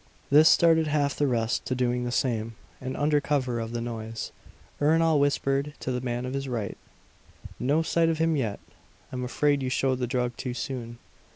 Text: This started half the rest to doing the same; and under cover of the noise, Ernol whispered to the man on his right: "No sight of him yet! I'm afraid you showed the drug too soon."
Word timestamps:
This 0.31 0.49
started 0.49 0.87
half 0.87 1.15
the 1.15 1.27
rest 1.27 1.63
to 1.67 1.75
doing 1.75 2.05
the 2.05 2.11
same; 2.11 2.55
and 2.81 2.97
under 2.97 3.21
cover 3.21 3.59
of 3.59 3.71
the 3.71 3.81
noise, 3.81 4.31
Ernol 4.81 5.19
whispered 5.19 5.75
to 5.79 5.91
the 5.91 6.01
man 6.01 6.25
on 6.25 6.33
his 6.33 6.47
right: 6.49 6.75
"No 7.59 7.83
sight 7.83 8.09
of 8.09 8.17
him 8.17 8.35
yet! 8.35 8.59
I'm 9.11 9.23
afraid 9.23 9.61
you 9.61 9.69
showed 9.69 9.99
the 9.99 10.07
drug 10.07 10.35
too 10.37 10.55
soon." 10.55 10.97